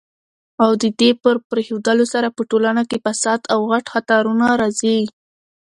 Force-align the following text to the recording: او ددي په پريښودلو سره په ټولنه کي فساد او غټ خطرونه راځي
او 0.63 0.71
ددي 0.83 1.09
په 1.21 1.29
پريښودلو 1.49 2.05
سره 2.13 2.27
په 2.35 2.41
ټولنه 2.49 2.81
کي 2.89 2.97
فساد 3.05 3.41
او 3.53 3.59
غټ 3.71 3.85
خطرونه 3.93 4.47
راځي 4.61 4.99